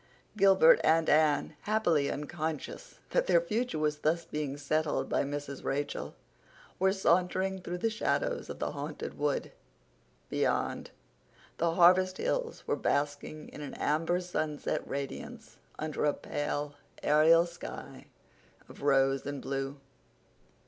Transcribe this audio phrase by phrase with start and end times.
[0.35, 5.63] Gilbert and Anne, happily unconscious that their future was thus being settled by Mrs.
[5.63, 6.15] Rachel,
[6.79, 9.51] were sauntering through the shadows of the Haunted Wood.
[10.27, 10.89] Beyond,
[11.59, 16.73] the harvest hills were basking in an amber sunset radiance, under a pale,
[17.03, 18.07] aerial sky
[18.67, 19.77] of rose and blue.